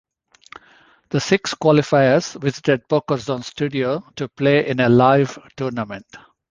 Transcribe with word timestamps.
The 1.09 1.19
six 1.19 1.53
qualifiers 1.53 2.41
visited 2.41 2.81
the 2.81 2.87
PokerZone 3.03 3.43
studio 3.43 4.01
to 4.15 4.27
play 4.29 4.67
in 4.67 4.79
a 4.79 4.89
"live" 4.89 5.37
tournament. 5.55 6.07